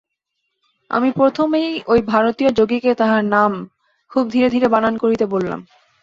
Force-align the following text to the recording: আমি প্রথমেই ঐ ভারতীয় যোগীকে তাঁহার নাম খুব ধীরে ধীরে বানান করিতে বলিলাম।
আমি 0.91 1.09
প্রথমেই 1.11 1.69
ঐ 1.87 1.93
ভারতীয় 2.05 2.49
যোগীকে 2.51 2.91
তাঁহার 2.95 3.23
নাম 3.25 3.51
খুব 4.11 4.23
ধীরে 4.31 4.47
ধীরে 4.49 4.67
বানান 4.67 4.95
করিতে 4.97 5.25
বলিলাম। 5.25 5.61